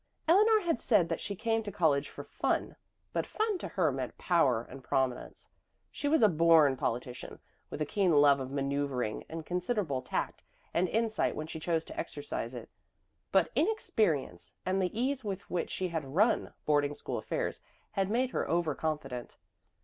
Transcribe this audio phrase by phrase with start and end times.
[0.27, 2.75] Eleanor had said that she came to college for "fun,"
[3.13, 5.47] but "fun" to her meant power and prominence.
[5.91, 7.37] She was a born politician,
[7.69, 10.43] with a keen love of manoeuvring and considerable tact
[10.73, 12.71] and insight when she chose to exercise it.
[13.31, 17.61] But inexperience and the ease with which she had "run" boarding school affairs
[17.91, 19.37] had made her over confident.